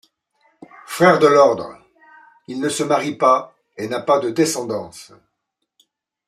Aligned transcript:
Frère 0.87 1.19
de 1.19 1.27
l'Ordre, 1.27 1.75
il 2.47 2.59
ne 2.59 2.69
se 2.69 2.81
marie 2.81 3.13
pas 3.13 3.53
et 3.77 3.87
n'a 3.87 4.01
pas 4.01 4.17
de 4.17 4.31
descendance. 4.31 5.11